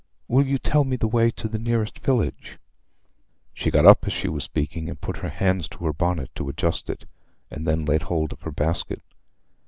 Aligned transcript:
Will 0.27 0.47
you 0.47 0.57
tell 0.57 0.83
me 0.83 0.95
the 0.95 1.05
way 1.07 1.29
to 1.29 1.47
the 1.47 1.59
nearest 1.59 1.99
village?" 1.99 2.57
She 3.53 3.69
got 3.69 3.85
up 3.85 4.07
as 4.07 4.11
she 4.11 4.27
was 4.27 4.43
speaking, 4.43 4.89
and 4.89 4.99
put 4.99 5.17
her 5.17 5.29
hands 5.29 5.67
to 5.69 5.85
her 5.85 5.93
bonnet 5.93 6.31
to 6.37 6.49
adjust 6.49 6.89
it, 6.89 7.05
and 7.51 7.67
then 7.67 7.85
laid 7.85 8.01
hold 8.01 8.33
of 8.33 8.41
her 8.41 8.51
basket. 8.51 9.03